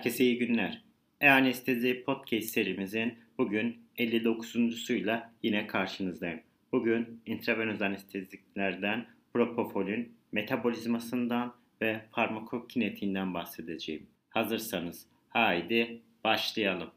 Herkese 0.00 0.24
iyi 0.24 0.38
günler. 0.38 0.82
E-Anestezi 1.20 2.02
Podcast 2.04 2.48
serimizin 2.48 3.18
bugün 3.38 3.78
59.suyla 3.98 5.32
yine 5.42 5.66
karşınızdayım. 5.66 6.40
Bugün 6.72 7.20
intravenöz 7.26 7.82
anesteziklerden 7.82 9.06
propofolün 9.34 10.12
metabolizmasından 10.32 11.54
ve 11.82 12.00
farmakokinetiğinden 12.12 13.34
bahsedeceğim. 13.34 14.06
Hazırsanız 14.30 15.06
haydi 15.28 16.00
başlayalım. 16.24 16.90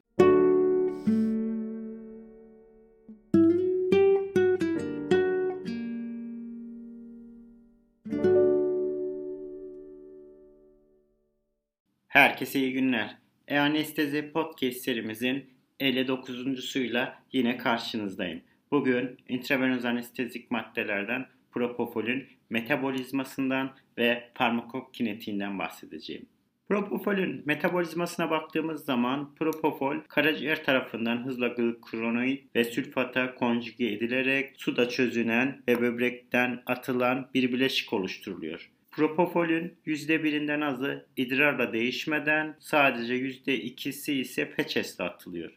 Herkese 12.34 12.60
iyi 12.60 12.74
günler. 12.74 13.18
E-Anestezi 13.48 14.32
Podcast 14.32 14.78
serimizin 14.78 15.46
59.suyla 15.80 17.16
yine 17.32 17.58
karşınızdayım. 17.58 18.42
Bugün 18.72 19.18
intravenöz 19.30 19.86
anestezik 19.86 20.52
maddelerden 20.52 21.26
propofolün 21.52 22.28
metabolizmasından 22.50 23.76
ve 23.98 24.30
farmakokinetiğinden 24.34 25.60
bahsedeceğim. 25.60 26.26
Propofolün 26.70 27.44
metabolizmasına 27.46 28.30
baktığımız 28.30 28.86
zaman 28.86 29.36
propofol 29.36 29.98
karaciğer 30.08 30.64
tarafından 30.64 31.26
hızla 31.26 31.48
glukronoid 31.48 32.40
ve 32.56 32.64
sülfata 32.64 33.36
konjüge 33.36 33.88
edilerek 33.88 34.54
suda 34.58 34.90
çözünen 34.90 35.62
ve 35.68 35.82
böbrekten 35.82 36.64
atılan 36.66 37.30
bir 37.34 37.54
bileşik 37.54 37.94
oluşturuluyor. 37.94 38.73
Propofolün 38.96 39.74
%1'inden 39.86 40.62
azı 40.62 41.06
idrarla 41.18 41.74
değişmeden 41.74 42.56
sadece 42.60 43.16
%2'si 43.16 44.12
ise 44.12 44.50
peçesle 44.50 45.04
atılıyor. 45.04 45.52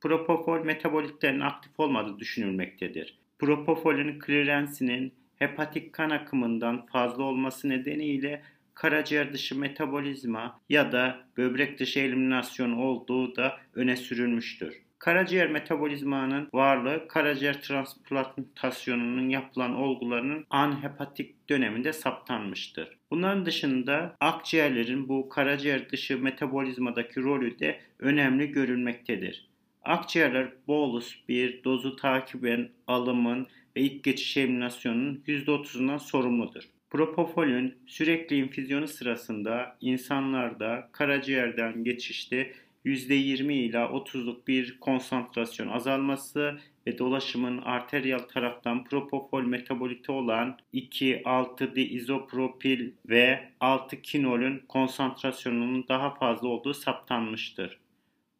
Propofol 0.00 0.64
metabolitlerin 0.64 1.40
aktif 1.40 1.80
olmadığı 1.80 2.18
düşünülmektedir. 2.18 3.18
Propofolün 3.38 4.18
klirensinin 4.18 5.14
hepatik 5.36 5.92
kan 5.92 6.10
akımından 6.10 6.86
fazla 6.86 7.22
olması 7.22 7.68
nedeniyle 7.68 8.42
karaciğer 8.74 9.32
dışı 9.32 9.58
metabolizma 9.58 10.60
ya 10.68 10.92
da 10.92 11.20
böbrek 11.36 11.78
dışı 11.78 12.00
eliminasyon 12.00 12.72
olduğu 12.72 13.36
da 13.36 13.60
öne 13.74 13.96
sürülmüştür. 13.96 14.85
Karaciğer 14.98 15.50
metabolizmanın 15.50 16.48
varlığı 16.52 17.08
karaciğer 17.08 17.60
transplantasyonunun 17.62 19.28
yapılan 19.28 19.74
olgularının 19.74 20.46
anhepatik 20.50 21.48
döneminde 21.48 21.92
saptanmıştır. 21.92 22.98
Bunların 23.10 23.46
dışında 23.46 24.16
akciğerlerin 24.20 25.08
bu 25.08 25.28
karaciğer 25.28 25.90
dışı 25.90 26.22
metabolizmadaki 26.22 27.22
rolü 27.22 27.58
de 27.58 27.80
önemli 27.98 28.52
görülmektedir. 28.52 29.48
Akciğerler 29.82 30.48
bolus 30.66 31.28
bir 31.28 31.64
dozu 31.64 31.96
takiben 31.96 32.68
alımın 32.86 33.46
ve 33.76 33.80
ilk 33.80 34.04
geçiş 34.04 34.36
eliminasyonunun 34.36 35.22
%30'undan 35.26 35.98
sorumludur. 35.98 36.62
Propofolün 36.90 37.74
sürekli 37.86 38.36
infüzyonu 38.36 38.88
sırasında 38.88 39.76
insanlarda 39.80 40.88
karaciğerden 40.92 41.84
geçişte 41.84 42.52
%20 42.86 43.52
ila 43.52 43.84
30'luk 43.84 44.46
bir 44.46 44.80
konsantrasyon 44.80 45.68
azalması 45.68 46.58
ve 46.86 46.98
dolaşımın 46.98 47.58
arteriyal 47.58 48.18
taraftan 48.18 48.84
propofol 48.84 49.42
metabolite 49.42 50.12
olan 50.12 50.58
2,6-diizopropil 50.74 52.92
ve 53.08 53.48
6-kinolün 53.60 54.66
konsantrasyonunun 54.66 55.88
daha 55.88 56.14
fazla 56.14 56.48
olduğu 56.48 56.74
saptanmıştır. 56.74 57.78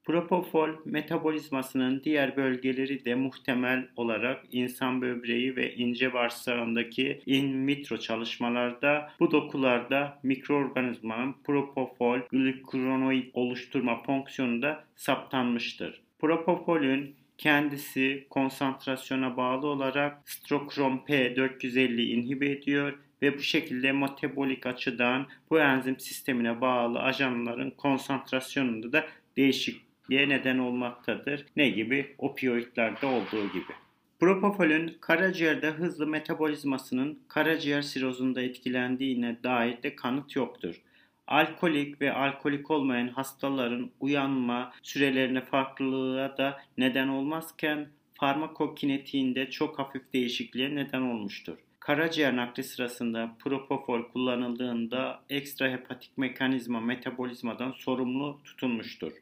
Propofol 0.06 0.70
metabolizmasının 0.84 2.02
diğer 2.04 2.36
bölgeleri 2.36 3.04
de 3.04 3.14
muhtemel 3.14 3.88
olarak 3.96 4.44
insan 4.52 5.02
böbreği 5.02 5.56
ve 5.56 5.74
ince 5.74 6.12
bağırsağındaki 6.12 7.20
in 7.26 7.66
vitro 7.66 7.96
çalışmalarda 7.96 9.10
bu 9.20 9.30
dokularda 9.30 10.18
mikroorganizmanın 10.22 11.34
propofol 11.44 12.18
glukronoid 12.30 13.24
oluşturma 13.34 14.02
fonksiyonunda 14.02 14.84
saptanmıştır. 14.96 16.00
Propofolün 16.18 17.14
kendisi 17.38 18.26
konsantrasyona 18.30 19.36
bağlı 19.36 19.66
olarak 19.66 20.30
strokrom 20.30 21.02
P450 21.08 22.02
inhibe 22.02 22.50
ediyor 22.50 22.98
ve 23.22 23.38
bu 23.38 23.42
şekilde 23.42 23.92
metabolik 23.92 24.66
açıdan 24.66 25.26
bu 25.50 25.60
enzim 25.60 26.00
sistemine 26.00 26.60
bağlı 26.60 26.98
ajanların 26.98 27.70
konsantrasyonunda 27.70 28.92
da 28.92 29.06
değişik 29.36 29.85
ye 30.08 30.28
neden 30.28 30.58
olmaktadır. 30.58 31.46
Ne 31.56 31.68
gibi? 31.68 32.14
Opioidlerde 32.18 33.06
olduğu 33.06 33.52
gibi. 33.52 33.72
Propofolün 34.20 34.96
karaciğerde 35.00 35.70
hızlı 35.70 36.06
metabolizmasının 36.06 37.18
karaciğer 37.28 37.82
sirozunda 37.82 38.42
etkilendiğine 38.42 39.42
dair 39.42 39.82
de 39.82 39.96
kanıt 39.96 40.36
yoktur. 40.36 40.82
Alkolik 41.26 42.00
ve 42.00 42.12
alkolik 42.12 42.70
olmayan 42.70 43.08
hastaların 43.08 43.90
uyanma 44.00 44.72
sürelerine 44.82 45.40
farklılığa 45.40 46.38
da 46.38 46.60
neden 46.78 47.08
olmazken 47.08 47.88
farmakokinetiğinde 48.14 49.50
çok 49.50 49.78
hafif 49.78 50.12
değişikliğe 50.12 50.74
neden 50.74 51.02
olmuştur. 51.02 51.58
Karaciğer 51.80 52.36
nakli 52.36 52.64
sırasında 52.64 53.36
propofol 53.38 54.02
kullanıldığında 54.02 55.20
ekstra 55.30 55.70
hepatik 55.70 56.18
mekanizma 56.18 56.80
metabolizmadan 56.80 57.72
sorumlu 57.72 58.40
tutulmuştur. 58.44 59.12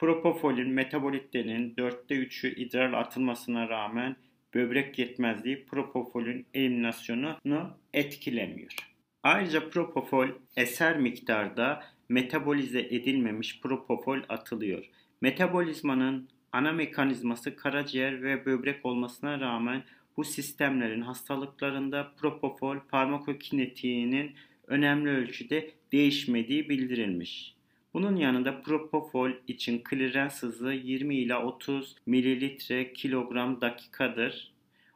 Propofolin 0.00 0.68
metabolitlerinin 0.70 1.76
dörtte 1.76 2.14
üçü 2.14 2.54
idrar 2.54 2.92
atılmasına 2.92 3.68
rağmen 3.68 4.16
böbrek 4.54 4.98
yetmezliği 4.98 5.66
propofolin 5.66 6.46
eliminasyonunu 6.54 7.70
etkilemiyor. 7.94 8.74
Ayrıca 9.22 9.68
propofol 9.70 10.28
eser 10.56 10.98
miktarda 10.98 11.84
metabolize 12.08 12.80
edilmemiş 12.80 13.60
propofol 13.60 14.18
atılıyor. 14.28 14.84
Metabolizmanın 15.20 16.28
ana 16.52 16.72
mekanizması 16.72 17.56
karaciğer 17.56 18.22
ve 18.22 18.46
böbrek 18.46 18.86
olmasına 18.86 19.40
rağmen 19.40 19.82
bu 20.16 20.24
sistemlerin 20.24 21.02
hastalıklarında 21.02 22.12
propofol 22.16 22.78
farmakokinetiğinin 22.78 24.34
önemli 24.66 25.10
ölçüde 25.10 25.70
değişmediği 25.92 26.68
bildirilmiş. 26.68 27.59
Bunun 27.94 28.16
yanında 28.16 28.62
propofol 28.62 29.30
için 29.48 29.78
klirens 29.78 30.42
hızı 30.42 30.72
20 30.72 31.16
ila 31.16 31.44
30 31.46 31.96
mililitre 32.06 32.92
kilogram 32.92 33.60
dakikadır. 33.60 34.52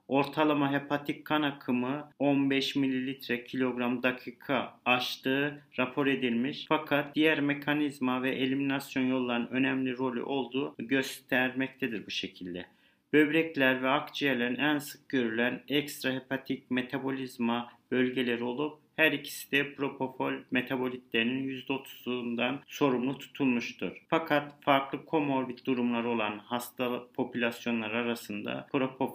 Ortalama 0.09 0.73
hepatik 0.73 1.25
kan 1.25 1.43
akımı 1.43 2.11
15 2.19 2.77
mililitre 2.77 3.45
kilogram 3.45 4.03
dakika 4.03 4.81
aştığı 4.85 5.63
rapor 5.79 6.07
edilmiş. 6.07 6.67
Fakat 6.69 7.15
diğer 7.15 7.41
mekanizma 7.41 8.23
ve 8.23 8.31
eliminasyon 8.31 9.05
yollarının 9.05 9.47
önemli 9.47 9.99
rolü 9.99 10.23
olduğu 10.23 10.75
göstermektedir 10.79 12.07
bu 12.07 12.11
şekilde. 12.11 12.67
Böbrekler 13.13 13.83
ve 13.83 13.89
akciğerlerin 13.89 14.57
en 14.57 14.79
sık 14.79 15.09
görülen 15.09 15.63
ekstra 15.69 16.13
hepatik 16.13 16.71
metabolizma 16.71 17.73
bölgeleri 17.91 18.45
olup 18.45 18.84
her 18.97 19.13
ikisi 19.13 19.53
de 19.53 19.75
propofol 19.75 20.33
metabolitlerinin 20.51 21.49
%30'undan 21.49 22.59
sorumlu 22.67 23.19
tutulmuştur. 23.19 24.03
Fakat 24.09 24.53
farklı 24.65 25.05
komorbid 25.05 25.59
durumları 25.67 26.09
olan 26.09 26.39
hasta 26.39 27.07
popülasyonlar 27.15 27.91
arasında 27.91 28.67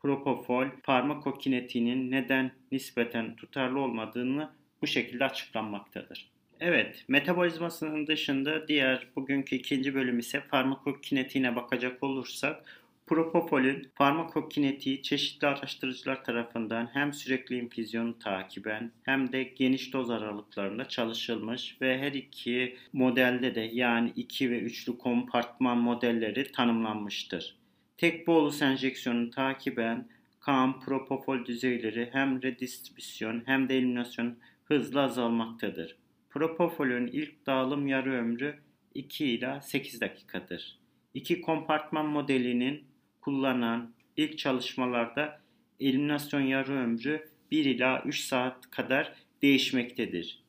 propofol 0.01 0.68
farmakokinetiğinin 0.83 2.12
neden 2.12 2.51
nispeten 2.71 3.36
tutarlı 3.36 3.80
olmadığını 3.80 4.50
bu 4.81 4.88
şekilde 4.88 5.25
açıklanmaktadır. 5.25 6.31
Evet, 6.59 7.06
metabolizmasının 7.07 8.07
dışında 8.07 8.68
diğer 8.68 9.07
bugünkü 9.15 9.56
ikinci 9.56 9.95
bölüm 9.95 10.19
ise 10.19 10.42
farmakokinetiğine 10.42 11.56
bakacak 11.56 12.03
olursak 12.03 12.81
Propofolün 13.09 13.91
farmakokinetiği 13.95 15.01
çeşitli 15.01 15.47
araştırıcılar 15.47 16.23
tarafından 16.23 16.89
hem 16.94 17.13
sürekli 17.13 17.57
infüzyonu 17.57 18.19
takiben 18.19 18.91
hem 19.03 19.31
de 19.31 19.44
geniş 19.44 19.94
doz 19.94 20.09
aralıklarında 20.09 20.85
çalışılmış 20.85 21.77
ve 21.81 22.00
her 22.00 22.11
iki 22.11 22.77
modelde 22.94 23.56
de 23.56 23.69
yani 23.73 24.13
2 24.15 24.51
ve 24.51 24.61
3'lü 24.61 24.97
kompartman 24.97 25.77
modelleri 25.77 26.51
tanımlanmıştır. 26.51 27.56
Tek 27.97 28.27
bolus 28.27 28.61
enjeksiyonu 28.61 29.29
takiben 29.29 30.09
kan 30.39 30.79
propofol 30.79 31.45
düzeyleri 31.45 32.09
hem 32.12 32.41
redistribüsyon 32.41 33.41
hem 33.45 33.69
de 33.69 33.77
eliminasyon 33.77 34.38
hızla 34.65 35.01
azalmaktadır. 35.01 35.95
Propofolün 36.29 37.07
ilk 37.07 37.45
dağılım 37.45 37.88
yarı 37.88 38.13
ömrü 38.13 38.59
2 38.94 39.25
ila 39.25 39.62
8 39.62 40.01
dakikadır. 40.01 40.79
İki 41.13 41.41
kompartman 41.41 42.05
modelinin 42.05 42.88
kullanan 43.21 43.94
ilk 44.18 44.38
çalışmalarda 44.38 45.39
eliminasyon 45.80 46.42
yarı 46.42 46.74
ömrü 46.74 47.30
1 47.51 47.66
ila 47.66 48.04
3 48.06 48.19
saat 48.19 48.71
kadar 48.71 49.13
değişmektedir. 49.42 50.44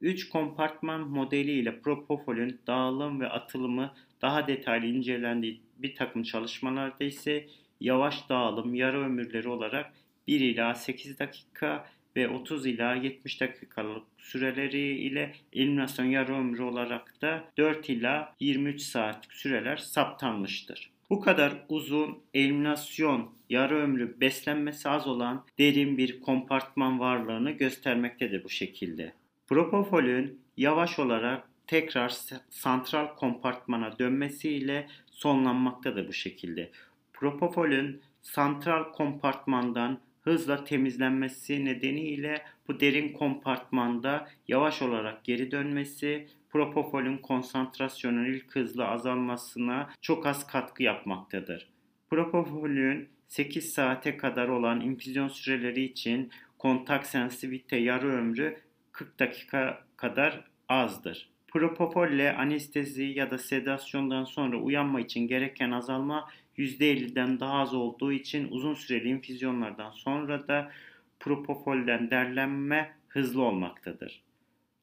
3 0.00 0.28
kompartman 0.28 1.00
modeli 1.00 1.52
ile 1.52 1.80
propofolün 1.80 2.60
dağılım 2.66 3.20
ve 3.20 3.28
atılımı 3.28 3.94
daha 4.22 4.46
detaylı 4.46 4.86
incelendiği 4.86 5.60
bir 5.78 5.94
takım 5.94 6.22
çalışmalarda 6.22 7.04
ise 7.04 7.46
yavaş 7.80 8.28
dağılım 8.28 8.74
yarı 8.74 9.00
ömürleri 9.04 9.48
olarak 9.48 9.92
1 10.26 10.40
ila 10.40 10.74
8 10.74 11.18
dakika 11.18 11.86
ve 12.16 12.28
30 12.28 12.66
ila 12.66 12.94
70 12.94 13.40
dakikalık 13.40 14.06
süreleri 14.18 14.98
ile 14.98 15.34
eliminasyon 15.52 16.06
yarı 16.06 16.34
ömrü 16.34 16.62
olarak 16.62 17.22
da 17.22 17.44
4 17.56 17.90
ila 17.90 18.34
23 18.40 18.82
saatlik 18.82 19.32
süreler 19.32 19.76
saptanmıştır. 19.76 20.95
Bu 21.10 21.20
kadar 21.20 21.64
uzun 21.68 22.18
eliminasyon 22.34 23.30
yarı 23.50 23.74
ömrü 23.74 24.20
beslenmesi 24.20 24.88
az 24.88 25.06
olan 25.06 25.44
derin 25.58 25.98
bir 25.98 26.20
kompartman 26.20 27.00
varlığını 27.00 27.50
göstermektedir 27.50 28.44
bu 28.44 28.48
şekilde. 28.48 29.12
Propofolün 29.46 30.40
yavaş 30.56 30.98
olarak 30.98 31.48
tekrar 31.66 32.14
santral 32.50 33.16
kompartmana 33.16 33.98
dönmesiyle 33.98 34.88
sonlanmaktadır 35.10 36.08
bu 36.08 36.12
şekilde. 36.12 36.70
Propofolün 37.12 38.00
santral 38.22 38.92
kompartmandan 38.92 39.98
hızla 40.26 40.64
temizlenmesi 40.64 41.64
nedeniyle 41.64 42.42
bu 42.68 42.80
derin 42.80 43.12
kompartmanda 43.12 44.28
yavaş 44.48 44.82
olarak 44.82 45.24
geri 45.24 45.50
dönmesi 45.50 46.26
propofolün 46.50 47.18
konsantrasyonun 47.18 48.24
ilk 48.24 48.56
hızla 48.56 48.88
azalmasına 48.88 49.90
çok 50.00 50.26
az 50.26 50.46
katkı 50.46 50.82
yapmaktadır. 50.82 51.68
Propofolün 52.10 53.08
8 53.28 53.72
saate 53.72 54.16
kadar 54.16 54.48
olan 54.48 54.80
infüzyon 54.80 55.28
süreleri 55.28 55.84
için 55.84 56.30
kontak 56.58 57.06
sensitivite 57.06 57.76
yarı 57.76 58.08
ömrü 58.08 58.56
40 58.92 59.18
dakika 59.18 59.84
kadar 59.96 60.44
azdır. 60.68 61.30
Propofolle 61.48 62.36
anestezi 62.36 63.04
ya 63.04 63.30
da 63.30 63.38
sedasyondan 63.38 64.24
sonra 64.24 64.56
uyanma 64.56 65.00
için 65.00 65.28
gereken 65.28 65.70
azalma 65.70 66.28
%50'den 66.58 67.40
daha 67.40 67.60
az 67.60 67.74
olduğu 67.74 68.12
için 68.12 68.48
uzun 68.50 68.74
süreli 68.74 69.08
infüzyonlardan 69.08 69.90
sonra 69.90 70.48
da 70.48 70.72
propofolden 71.20 72.10
derlenme 72.10 72.92
hızlı 73.08 73.42
olmaktadır. 73.42 74.22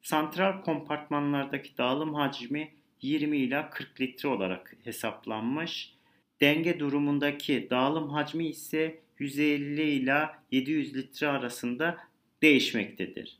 Santral 0.02 0.62
kompartmanlardaki 0.64 1.78
dağılım 1.78 2.14
hacmi 2.14 2.72
20 3.02 3.38
ila 3.38 3.70
40 3.70 4.02
litre 4.02 4.30
olarak 4.30 4.76
hesaplanmış. 4.84 5.94
Denge 6.42 6.80
durumundaki 6.80 7.68
dağılım 7.70 8.10
hacmi 8.10 8.48
ise 8.48 9.00
150 9.20 9.82
ila 9.82 10.44
700 10.52 10.96
litre 10.96 11.28
arasında 11.28 11.98
değişmektedir. 12.42 13.38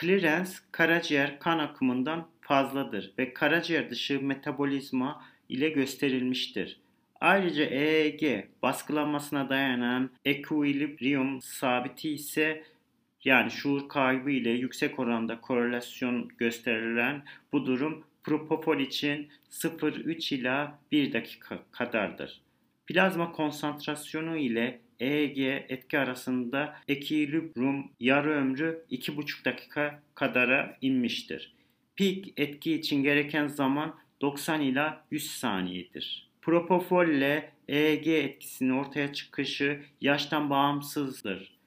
Clearance 0.00 0.50
karaciğer 0.72 1.38
kan 1.38 1.58
akımından 1.58 2.28
fazladır 2.40 3.12
ve 3.18 3.34
karaciğer 3.34 3.90
dışı 3.90 4.22
metabolizma 4.22 5.24
ile 5.48 5.68
gösterilmiştir. 5.68 6.80
Ayrıca 7.22 7.64
EEG 7.64 8.44
baskılanmasına 8.62 9.48
dayanan 9.48 10.10
equilibrium 10.24 11.42
sabiti 11.42 12.10
ise 12.10 12.64
yani 13.24 13.50
şuur 13.50 13.88
kaybı 13.88 14.30
ile 14.30 14.50
yüksek 14.50 14.98
oranda 14.98 15.40
korelasyon 15.40 16.28
gösterilen 16.38 17.24
bu 17.52 17.66
durum 17.66 18.04
propofol 18.24 18.80
için 18.80 19.28
0,3 19.50 20.34
ila 20.34 20.78
1 20.92 21.12
dakika 21.12 21.58
kadardır. 21.72 22.40
Plazma 22.86 23.32
konsantrasyonu 23.32 24.36
ile 24.36 24.80
EEG 25.00 25.38
etki 25.68 25.98
arasında 25.98 26.76
ekilibrium 26.88 27.90
yarı 28.00 28.30
ömrü 28.30 28.84
2,5 28.90 29.44
dakika 29.44 30.02
kadara 30.14 30.78
inmiştir. 30.80 31.54
Peak 31.96 32.24
etki 32.36 32.74
için 32.74 33.02
gereken 33.02 33.46
zaman 33.46 33.94
90 34.20 34.60
ila 34.60 35.04
100 35.10 35.30
saniyedir. 35.30 36.31
Propofol 36.42 37.08
ile 37.08 37.52
EEG 37.68 38.08
etkisinin 38.08 38.70
ortaya 38.70 39.12
çıkışı 39.12 39.82
yaştan 40.00 40.50
bağımsızdır. 40.50 41.58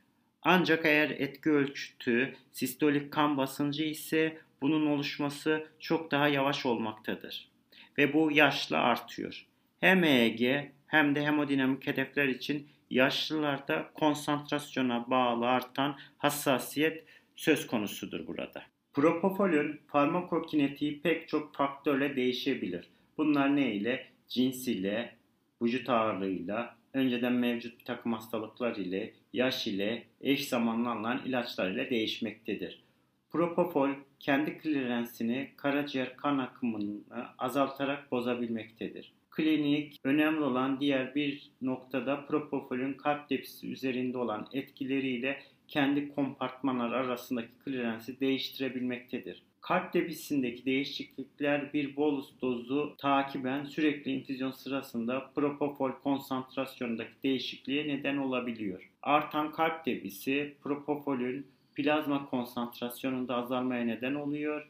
Ancak 0.42 0.86
eğer 0.86 1.10
etki 1.10 1.52
ölçütü 1.52 2.36
sistolik 2.52 3.14
kan 3.14 3.38
basıncı 3.38 3.84
ise 3.84 4.38
bunun 4.62 4.88
oluşması 4.88 5.68
çok 5.80 6.12
daha 6.12 6.28
yavaş 6.28 6.66
olmaktadır. 6.66 7.50
Ve 7.98 8.14
bu 8.14 8.32
yaşla 8.32 8.78
artıyor. 8.78 9.46
Hem 9.80 10.04
EEG 10.04 10.72
hem 10.88 11.16
de 11.16 11.26
hemodinamik 11.26 11.88
hedefler 11.88 12.28
için 12.28 12.68
yaşlılarda 12.90 13.90
konsantrasyona 13.94 15.10
bağlı 15.10 15.48
artan 15.48 16.00
hassasiyet 16.18 17.04
söz 17.36 17.68
konusudur 17.68 18.28
burada. 18.28 18.64
Propofolün 18.94 19.82
farmakokinetiği 19.88 21.02
pek 21.02 21.28
çok 21.28 21.56
faktörle 21.56 22.16
değişebilir. 22.16 22.90
Bunlar 23.18 23.56
ne 23.56 23.74
ile? 23.74 24.15
Cins 24.28 24.68
ile, 24.68 25.16
vücut 25.62 25.90
ağırlığıyla, 25.90 26.76
önceden 26.94 27.34
mevcut 27.34 27.80
bir 27.80 27.86
takım 27.86 28.14
hastalıklar 28.14 28.76
ile, 28.76 29.14
yaş 29.34 29.68
ile, 29.68 30.04
eş 30.22 30.48
zamanlı 30.48 30.90
alınan 30.90 31.22
ilaçlar 31.26 31.72
ile 31.72 31.90
değişmektedir. 31.90 32.84
Propofol 33.32 33.90
kendi 34.20 34.58
klirensini 34.58 35.52
karaciğer 35.58 36.18
kan 36.18 36.38
akımını 36.38 36.98
azaltarak 37.38 38.12
bozabilmektedir. 38.12 39.14
Klinik 39.32 40.00
önemli 40.04 40.44
olan 40.44 40.80
diğer 40.80 41.16
bir 41.16 41.52
noktada 41.62 42.26
propofolün 42.26 42.94
kalp 42.94 43.30
depisi 43.30 43.72
üzerinde 43.72 44.18
olan 44.18 44.48
etkileriyle 44.54 45.40
kendi 45.68 46.16
kompartmanlar 46.16 46.92
arasındaki 46.92 47.52
klirensi 47.66 48.20
değiştirebilmektedir. 48.20 49.44
Kalp 49.68 49.94
depisindeki 49.94 50.66
değişiklikler 50.66 51.74
bir 51.74 51.96
bolus 51.96 52.30
dozu 52.42 52.96
takiben 52.98 53.66
sürekli 53.66 54.12
infüzyon 54.12 54.52
sırasında 54.52 55.32
propofol 55.36 55.92
konsantrasyonundaki 55.92 57.14
değişikliğe 57.24 57.88
neden 57.88 58.18
olabiliyor. 58.18 58.90
Artan 59.02 59.52
kalp 59.52 59.86
debisi 59.86 60.54
propofolün 60.64 61.48
plazma 61.76 62.26
konsantrasyonunda 62.26 63.36
azalmaya 63.36 63.86
neden 63.86 64.16
oluyor 64.16 64.68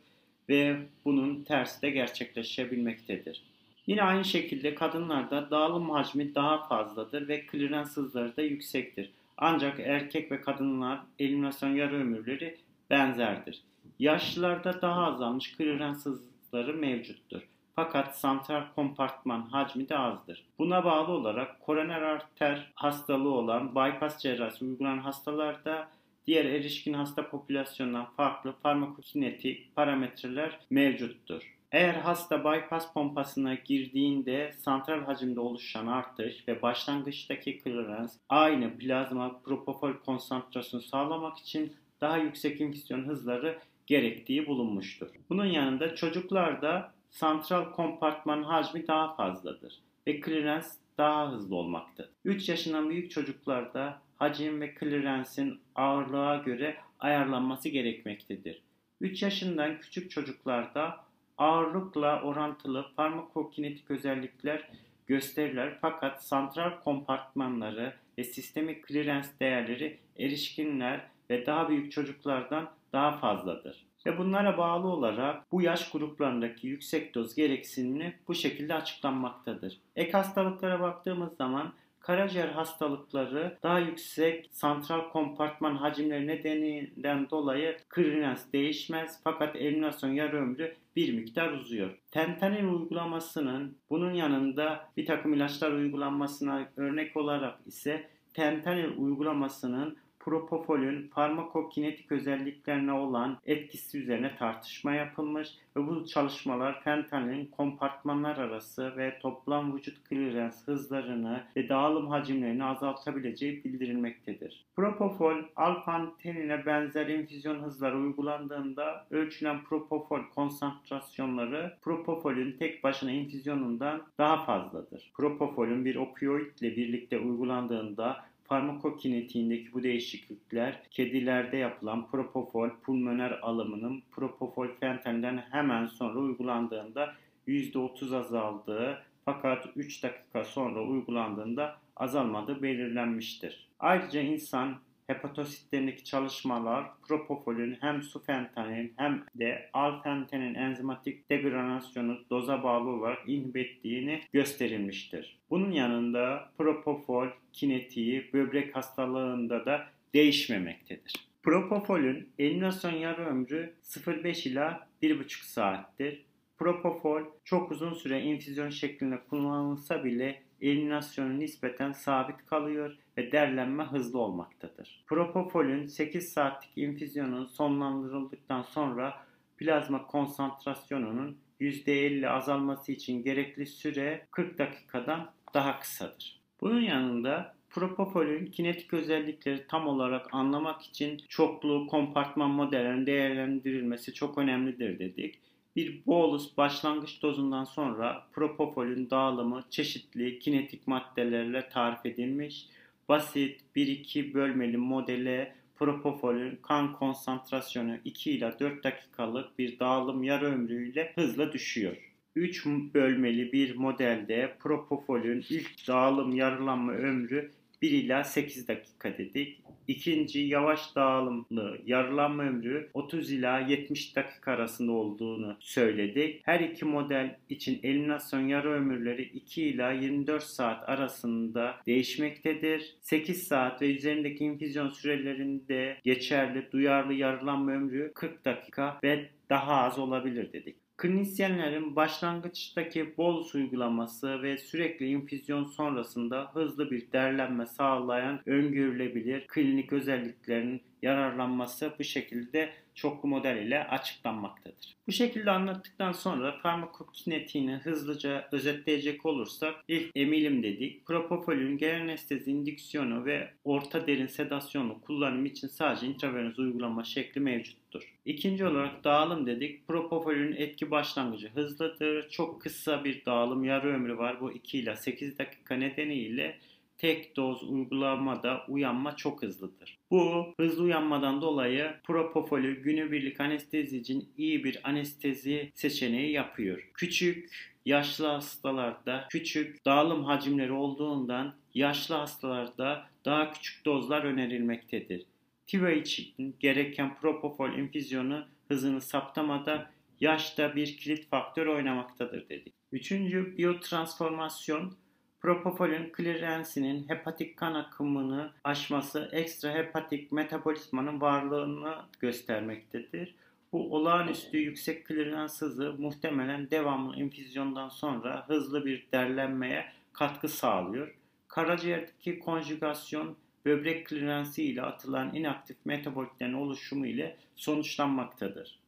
ve 0.50 0.78
bunun 1.06 1.44
tersi 1.44 1.82
de 1.82 1.90
gerçekleşebilmektedir. 1.90 3.42
Yine 3.88 4.04
aynı 4.04 4.26
şekilde 4.26 4.76
kadınlarda 4.76 5.52
dağılım 5.52 5.90
hacmi 5.90 6.36
daha 6.36 6.68
fazladır 6.68 7.28
ve 7.28 7.46
klirens 7.46 7.98
hızları 7.98 8.38
da 8.38 8.42
yüksektir. 8.42 9.12
Ancak 9.38 9.80
erkek 9.80 10.32
ve 10.32 10.42
kadınlar 10.42 11.00
eliminasyon 11.20 11.76
yarı 11.76 11.96
ömürleri 11.96 12.58
benzerdir. 12.90 13.62
Yaşlılarda 14.00 14.82
daha 14.82 15.06
azalmış 15.06 15.58
klirens 15.58 16.06
hızları 16.06 16.74
mevcuttur. 16.74 17.42
Fakat 17.76 18.20
santral 18.20 18.64
kompartman 18.76 19.42
hacmi 19.42 19.90
de 19.90 19.98
azdır. 19.98 20.46
Buna 20.60 20.86
bağlı 20.86 21.12
olarak 21.12 21.62
koroner 21.62 22.02
arter 22.02 22.72
hastalığı 22.76 23.34
olan 23.34 23.76
bypass 23.76 24.18
cerrahisi 24.18 24.66
uygulanan 24.66 25.00
hastalarda 25.00 25.88
diğer 26.28 26.46
erişkin 26.46 26.94
hasta 26.94 27.30
popülasyonundan 27.30 28.06
farklı 28.18 28.54
farmakokinetik 28.64 29.76
parametreler 29.76 30.60
mevcuttur. 30.70 31.56
Eğer 31.72 31.94
hasta 31.94 32.40
bypass 32.40 32.94
pompasına 32.94 33.54
girdiğinde 33.54 34.54
santral 34.54 35.04
hacimde 35.04 35.40
oluşan 35.40 35.88
artış 35.88 36.48
ve 36.48 36.62
başlangıçtaki 36.62 37.62
clearance 37.64 38.14
aynı 38.30 38.78
plazma 38.78 39.40
propofol 39.40 39.94
konsantrasyonu 39.94 40.84
sağlamak 40.84 41.38
için 41.38 41.74
daha 42.02 42.18
yüksek 42.18 42.62
infüzyon 42.62 43.08
hızları 43.08 43.60
gerektiği 43.88 44.48
bulunmuştur. 44.48 45.08
Bunun 45.30 45.46
yanında 45.46 45.96
çocuklarda 45.96 46.94
santral 47.10 47.72
kompartman 47.72 48.44
hacmi 48.44 48.88
daha 48.88 49.16
fazladır 49.16 49.82
ve 50.08 50.22
clearance 50.22 50.68
daha 50.98 51.32
hızlı 51.32 51.56
olmaktadır. 51.56 52.12
3 52.26 52.50
yaşından 52.50 52.90
büyük 52.90 53.12
çocuklarda 53.12 54.02
hacim 54.16 54.62
ve 54.62 54.76
clearance'in 54.80 55.60
ağırlığa 55.76 56.38
göre 56.38 56.76
ayarlanması 57.00 57.70
gerekmektedir. 57.70 58.62
3 59.02 59.24
yaşından 59.24 59.80
küçük 59.80 60.12
çocuklarda 60.12 61.06
ağırlıkla 61.38 62.22
orantılı 62.22 62.86
farmakokinetik 62.96 63.92
özellikler 63.92 64.70
gösterirler 65.08 65.78
fakat 65.82 66.26
santral 66.26 66.80
kompartmanları 66.84 67.94
ve 68.18 68.24
sistemik 68.24 68.88
clearance 68.88 69.28
değerleri 69.40 70.00
erişkinler 70.20 71.02
ve 71.30 71.46
daha 71.46 71.70
büyük 71.70 71.92
çocuklardan 71.92 72.70
daha 72.96 73.12
fazladır. 73.12 73.86
Ve 74.06 74.18
bunlara 74.18 74.58
bağlı 74.58 74.88
olarak 74.88 75.52
bu 75.52 75.62
yaş 75.62 75.92
gruplarındaki 75.92 76.68
yüksek 76.68 77.16
doz 77.16 77.36
gereksinimi 77.36 78.20
bu 78.28 78.36
şekilde 78.36 78.74
açıklanmaktadır. 78.74 79.80
Ek 79.96 80.12
hastalıklara 80.12 80.80
baktığımız 80.80 81.36
zaman 81.38 81.74
karaciğer 82.00 82.48
hastalıkları 82.48 83.58
daha 83.64 83.80
yüksek 83.80 84.50
santral 84.52 85.10
kompartman 85.10 85.76
hacimleri 85.76 86.28
nedeninden 86.28 87.30
dolayı 87.30 87.78
krinans 87.90 88.54
değişmez 88.54 89.20
fakat 89.24 89.56
eliminasyon 89.56 90.10
yarı 90.10 90.38
ömrü 90.38 90.76
bir 90.96 91.14
miktar 91.14 91.52
uzuyor. 91.52 91.98
Fentanyl 92.12 92.64
uygulamasının 92.64 93.78
bunun 93.90 94.14
yanında 94.14 94.90
bir 94.98 95.06
takım 95.06 95.34
ilaçlar 95.34 95.72
uygulanmasına 95.72 96.68
örnek 96.78 97.18
olarak 97.18 97.60
ise 97.66 98.08
fentanyl 98.34 98.98
uygulamasının 98.98 99.98
propofolün 100.26 101.08
farmakokinetik 101.08 102.12
özelliklerine 102.12 102.94
olan 102.94 103.38
etkisi 103.46 103.98
üzerine 103.98 104.36
tartışma 104.36 104.94
yapılmış 104.94 105.50
ve 105.78 105.88
bu 105.88 106.06
çalışmalar 106.06 106.82
fentanilin 106.82 107.46
kompartmanlar 107.46 108.38
arası 108.38 108.98
ve 108.98 109.20
toplam 109.20 109.78
vücut 109.78 110.04
klirens 110.04 110.68
hızlarını 110.68 111.44
ve 111.56 111.70
dağılım 111.70 112.08
hacimlerini 112.08 112.64
azaltabileceği 112.64 113.64
bildirilmektedir. 113.64 114.66
Propofol, 114.76 115.36
alfantenine 115.56 116.66
benzer 116.66 117.08
infüzyon 117.08 117.60
hızları 117.60 117.98
uygulandığında 117.98 119.06
ölçülen 119.12 119.64
propofol 119.64 120.22
konsantrasyonları 120.36 121.74
propofolün 121.82 122.52
tek 122.60 122.84
başına 122.84 123.12
infüzyonundan 123.12 124.02
daha 124.18 124.46
fazladır. 124.46 125.12
Propofolün 125.14 125.86
bir 125.86 125.96
opioidle 125.96 126.76
birlikte 126.76 127.20
uygulandığında 127.20 128.26
farmakokinetiğindeki 128.48 129.74
bu 129.74 129.84
değişiklikler 129.84 130.82
kedilerde 130.92 131.58
yapılan 131.58 132.08
propofol 132.08 132.70
pulmoner 132.70 133.32
alımının 133.42 134.04
propofol 134.12 134.68
fentanilden 134.80 135.38
hemen 135.52 135.86
sonra 135.86 136.20
uygulandığında 136.20 137.14
%30 137.48 138.18
azaldığı 138.18 139.04
fakat 139.26 139.68
3 139.76 140.04
dakika 140.04 140.44
sonra 140.44 140.84
uygulandığında 140.84 141.78
azalmadığı 141.96 142.62
belirlenmiştir. 142.62 143.68
Ayrıca 143.80 144.22
insan 144.22 144.76
hepatositlerindeki 145.08 146.04
çalışmalar 146.04 146.86
propofolün 147.08 147.78
hem 147.82 148.04
sufentanil 148.04 148.90
hem 148.96 149.24
de 149.36 149.70
alfentenin 149.74 150.56
enzimatik 150.56 151.30
degradasyonu 151.30 152.20
doza 152.30 152.64
bağlı 152.64 152.90
olarak 152.90 153.30
inhib 153.30 153.56
ettiğini 153.56 154.22
gösterilmiştir. 154.34 155.40
Bunun 155.50 155.72
yanında 155.72 156.50
propofol 156.58 157.28
kinetiği 157.54 158.30
böbrek 158.34 158.76
hastalığında 158.76 159.66
da 159.66 159.88
değişmemektedir. 160.14 161.14
Propofolün 161.44 162.30
eliminasyon 162.40 162.92
yarı 162.92 163.26
ömrü 163.26 163.74
0,5 163.84 164.50
ila 164.50 164.88
1,5 165.04 165.46
saattir. 165.46 166.26
Propofol 166.58 167.22
çok 167.44 167.72
uzun 167.72 167.94
süre 167.94 168.22
infüzyon 168.22 168.70
şeklinde 168.70 169.20
kullanılsa 169.30 170.04
bile 170.04 170.42
eliminasyonu 170.62 171.40
nispeten 171.40 171.92
sabit 171.92 172.46
kalıyor 172.46 172.98
ve 173.18 173.32
derlenme 173.32 173.84
hızlı 173.84 174.20
olmaktadır. 174.20 175.04
Propofolün 175.08 175.86
8 175.86 176.34
saatlik 176.34 176.78
infüzyonu 176.78 177.48
sonlandırıldıktan 177.48 178.62
sonra 178.62 179.14
plazma 179.58 180.08
konsantrasyonunun 180.08 181.38
%50 181.62 182.30
azalması 182.30 182.92
için 182.92 183.24
gerekli 183.24 183.66
süre 183.66 184.28
40 184.32 184.58
dakikadan 184.58 185.32
daha 185.54 185.80
kısadır. 185.80 186.42
Bunun 186.62 186.82
yanında 186.82 187.56
Propofolün 187.76 188.46
kinetik 188.46 188.94
özellikleri 188.94 189.68
tam 189.68 189.88
olarak 189.88 190.34
anlamak 190.34 190.82
için 190.82 191.22
çoklu 191.30 191.88
kompartman 191.88 192.50
modellerinin 192.50 193.06
değerlendirilmesi 193.06 194.14
çok 194.14 194.38
önemlidir 194.38 195.00
dedik. 195.00 195.40
Bir 195.76 196.06
bolus 196.06 196.58
başlangıç 196.58 197.22
dozundan 197.22 197.64
sonra 197.64 198.28
propofolün 198.34 199.10
dağılımı 199.10 199.64
çeşitli 199.70 200.40
kinetik 200.40 200.88
maddelerle 200.88 201.70
tarif 201.70 202.06
edilmiş. 202.06 202.68
Basit 203.10 203.62
1-2 203.76 204.34
bölmeli 204.34 204.78
modele 204.78 205.56
propofolün 205.76 206.60
kan 206.62 206.94
konsantrasyonu 206.94 207.98
2 208.06 208.32
ila 208.32 208.60
4 208.60 208.84
dakikalık 208.84 209.60
bir 209.60 209.80
dağılım 209.80 210.24
yarı 210.24 210.46
ömrüyle 210.46 211.12
hızla 211.16 211.54
düşüyor. 211.54 211.98
3 212.36 212.66
bölmeli 212.66 213.52
bir 213.52 213.76
modelde 213.76 214.56
propofolün 214.60 215.46
ilk 215.50 215.88
dağılım 215.88 216.36
yarılanma 216.36 216.92
ömrü 216.92 217.52
1 217.82 217.92
ila 217.92 218.24
8 218.24 218.68
dakika 218.68 219.18
dedik. 219.18 219.62
İkinci 219.88 220.40
yavaş 220.40 220.96
dağılımlı 220.96 221.78
yarılanma 221.86 222.44
ömrü 222.44 222.90
30 222.94 223.32
ila 223.32 223.60
70 223.60 224.16
dakika 224.16 224.52
arasında 224.52 224.92
olduğunu 224.92 225.58
söyledik. 225.60 226.42
Her 226.44 226.60
iki 226.60 226.86
model 226.86 227.38
için 227.50 227.80
eliminasyon 227.84 228.48
yarı 228.48 228.72
ömürleri 228.72 229.24
2 229.24 229.64
ila 229.64 229.92
24 229.92 230.44
saat 230.44 230.90
arasında 230.90 231.76
değişmektedir. 231.86 232.96
8 233.02 233.48
saat 233.48 233.82
ve 233.82 233.96
üzerindeki 233.96 234.44
infüzyon 234.44 234.90
sürelerinde 234.90 235.98
geçerli 236.04 236.72
duyarlı 236.72 237.14
yarılanma 237.14 237.72
ömrü 237.72 238.12
40 238.16 238.46
dakika 238.46 239.00
ve 239.04 239.30
daha 239.50 239.74
az 239.82 240.00
olabilir 240.00 240.54
dedik. 240.54 240.85
Klinisyenlerin 240.98 241.96
başlangıçtaki 241.96 243.18
bolus 243.18 243.56
uygulaması 243.56 244.42
ve 244.42 244.58
sürekli 244.58 245.06
infüzyon 245.06 245.64
sonrasında 245.64 246.52
hızlı 246.54 246.92
bir 246.92 247.12
derlenme 247.12 247.66
sağlayan 247.66 248.42
öngörülebilir 248.46 249.48
klinik 249.48 249.94
özelliklerin 249.94 250.82
yararlanması 251.06 251.94
bu 252.00 252.04
şekilde 252.04 252.70
çoklu 252.96 253.30
model 253.30 253.58
ile 253.58 253.84
açıklanmaktadır. 253.88 254.96
Bu 255.08 255.12
şekilde 255.12 255.52
anlattıktan 255.52 256.12
sonra 256.12 256.52
farmakokinetiğini 256.52 257.74
hızlıca 257.76 258.50
özetleyecek 258.52 259.26
olursak 259.26 259.76
ilk 259.88 260.12
emilim 260.16 260.64
dedik. 260.64 261.06
Propofolün 261.06 261.78
genel 261.78 262.02
anestezi 262.02 262.52
indüksiyonu 262.52 263.26
ve 263.26 263.50
orta 263.64 264.08
derin 264.08 264.28
sedasyonu 264.28 265.02
kullanım 265.02 265.46
için 265.46 265.68
sadece 265.68 266.08
intravenöz 266.08 266.60
uygulama 266.60 267.04
şekli 267.04 267.42
mevcuttur. 267.42 268.14
İkinci 268.26 268.66
olarak 268.66 269.04
dağılım 269.04 269.48
dedik. 269.48 269.88
Propofolün 269.88 270.56
etki 270.56 270.92
başlangıcı 270.92 271.50
hızlıdır. 271.50 272.30
Çok 272.30 272.62
kısa 272.62 273.04
bir 273.04 273.26
dağılım 273.26 273.64
yarı 273.64 273.88
ömrü 273.88 274.18
var. 274.18 274.42
Bu 274.42 274.52
2 274.52 274.80
ile 274.80 274.96
8 274.96 275.40
dakika 275.40 275.76
nedeniyle 275.76 276.58
tek 276.98 277.36
doz 277.36 277.64
uygulamada 277.64 278.66
uyanma 278.68 279.16
çok 279.16 279.44
hızlıdır. 279.44 279.98
Bu 280.12 280.54
hızlı 280.60 280.84
uyanmadan 280.84 281.42
dolayı 281.42 281.94
propofolü 282.04 282.82
günübirlik 282.82 283.40
anestezi 283.40 283.98
için 283.98 284.30
iyi 284.38 284.64
bir 284.64 284.80
anestezi 284.84 285.72
seçeneği 285.74 286.32
yapıyor. 286.32 286.90
Küçük 286.94 287.50
yaşlı 287.86 288.28
hastalarda 288.28 289.28
küçük 289.30 289.86
dağılım 289.86 290.24
hacimleri 290.24 290.72
olduğundan 290.72 291.56
yaşlı 291.74 292.16
hastalarda 292.16 293.08
daha 293.26 293.52
küçük 293.52 293.86
dozlar 293.86 294.24
önerilmektedir. 294.24 295.26
TIVA 295.68 295.92
için 295.92 296.56
gereken 296.60 297.16
propofol 297.16 297.74
infüzyonu 297.74 298.46
hızını 298.68 299.02
saptamada 299.02 299.92
yaşta 300.20 300.76
bir 300.76 300.98
kilit 300.98 301.30
faktör 301.30 301.68
oynamaktadır 301.68 302.50
dedik. 302.50 302.74
Üçüncü 302.92 303.58
biyotransformasyon 303.58 304.98
Propofolün 305.46 306.12
klirensinin 306.12 307.10
hepatik 307.10 307.58
kan 307.58 307.74
akımını 307.74 308.52
aşması 308.64 309.30
ekstra 309.32 309.74
hepatik 309.74 310.32
metabolizmanın 310.32 311.22
varlığını 311.22 311.96
göstermektedir. 312.20 313.36
Bu 313.72 313.96
olağanüstü 313.96 314.58
yüksek 314.58 315.06
klirens 315.06 315.62
hızı 315.62 315.94
muhtemelen 316.00 316.70
devamlı 316.70 317.16
infüzyondan 317.16 317.90
sonra 317.90 318.48
hızlı 318.48 318.86
bir 318.86 319.08
derlenmeye 319.12 319.86
katkı 320.14 320.50
sağlıyor. 320.50 321.16
Karaciğerdeki 321.48 322.40
konjugasyon 322.40 323.38
böbrek 323.66 324.08
klirensi 324.08 324.64
ile 324.64 324.82
atılan 324.82 325.36
inaktif 325.36 325.78
metabolitlerin 325.86 326.54
oluşumu 326.54 327.08
ile 327.08 327.38
sonuçlanmaktadır. 327.56 328.80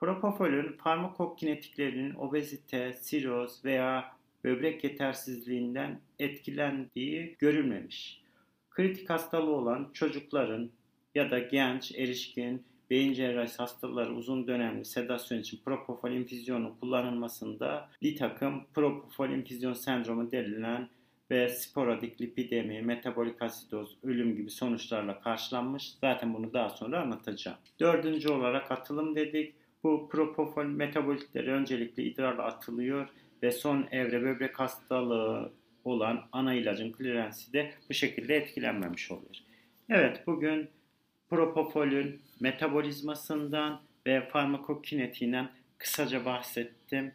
Propofolün 0.00 0.72
farmakokinetiklerinin 0.72 2.14
obezite, 2.14 2.92
siroz 2.92 3.64
veya 3.64 4.15
böbrek 4.46 4.84
yetersizliğinden 4.84 6.00
etkilendiği 6.18 7.36
görülmemiş. 7.38 8.22
Kritik 8.70 9.10
hastalığı 9.10 9.50
olan 9.50 9.90
çocukların 9.92 10.70
ya 11.14 11.30
da 11.30 11.38
genç, 11.38 11.92
erişkin, 11.92 12.64
beyin 12.90 13.12
cerrahisi 13.12 13.56
hastaları 13.56 14.14
uzun 14.14 14.46
dönemli 14.46 14.84
sedasyon 14.84 15.38
için 15.38 15.60
propofol 15.64 16.10
infüzyonu 16.10 16.76
kullanılmasında 16.80 17.88
bir 18.02 18.16
takım 18.16 18.64
propofol 18.74 19.30
infüzyon 19.30 19.72
sendromu 19.72 20.32
denilen 20.32 20.88
ve 21.30 21.48
sporadik 21.48 22.20
lipidemi, 22.20 22.82
metabolik 22.82 23.42
asidoz, 23.42 23.96
ölüm 24.02 24.36
gibi 24.36 24.50
sonuçlarla 24.50 25.20
karşılanmış. 25.20 25.92
Zaten 26.00 26.34
bunu 26.34 26.52
daha 26.52 26.70
sonra 26.70 27.02
anlatacağım. 27.02 27.58
Dördüncü 27.80 28.28
olarak 28.28 28.70
atılım 28.70 29.16
dedik. 29.16 29.54
Bu 29.84 30.08
propofol 30.08 30.64
metabolitleri 30.64 31.52
öncelikle 31.52 32.02
idrarla 32.02 32.42
atılıyor 32.42 33.08
ve 33.42 33.50
son 33.50 33.88
evre 33.90 34.22
böbrek 34.22 34.60
hastalığı 34.60 35.52
olan 35.84 36.28
ana 36.32 36.54
ilacın 36.54 36.92
klirensi 36.92 37.52
de 37.52 37.70
bu 37.88 37.94
şekilde 37.94 38.36
etkilenmemiş 38.36 39.10
oluyor. 39.10 39.36
Evet 39.88 40.22
bugün 40.26 40.68
propofolün 41.30 42.20
metabolizmasından 42.40 43.80
ve 44.06 44.28
farmakokinetiğinden 44.28 45.50
kısaca 45.78 46.24
bahsettim. 46.24 47.12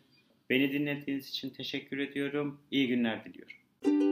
Beni 0.49 0.71
dinlediğiniz 0.71 1.29
için 1.29 1.49
teşekkür 1.49 1.97
ediyorum. 1.97 2.61
İyi 2.71 2.87
günler 2.87 3.25
diliyorum. 3.25 4.10